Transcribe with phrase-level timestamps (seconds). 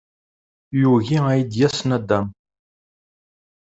[0.79, 2.27] Yugi ad iyi-d-yas naddam.